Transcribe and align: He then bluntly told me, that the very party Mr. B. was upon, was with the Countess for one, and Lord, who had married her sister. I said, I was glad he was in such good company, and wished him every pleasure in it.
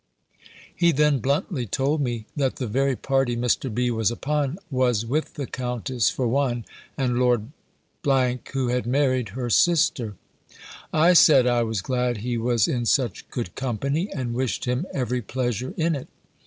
He 0.75 0.91
then 0.91 1.19
bluntly 1.19 1.67
told 1.67 2.01
me, 2.01 2.25
that 2.35 2.55
the 2.55 2.65
very 2.65 2.95
party 2.95 3.37
Mr. 3.37 3.71
B. 3.71 3.91
was 3.91 4.09
upon, 4.09 4.57
was 4.71 5.05
with 5.05 5.35
the 5.35 5.45
Countess 5.45 6.09
for 6.09 6.27
one, 6.27 6.65
and 6.97 7.19
Lord, 7.19 7.51
who 8.51 8.69
had 8.69 8.87
married 8.87 9.29
her 9.37 9.51
sister. 9.51 10.15
I 10.91 11.13
said, 11.13 11.45
I 11.45 11.61
was 11.61 11.83
glad 11.83 12.17
he 12.17 12.35
was 12.35 12.67
in 12.67 12.87
such 12.87 13.29
good 13.29 13.53
company, 13.53 14.11
and 14.11 14.33
wished 14.33 14.65
him 14.65 14.87
every 14.91 15.21
pleasure 15.21 15.71
in 15.77 15.93
it. 15.95 16.07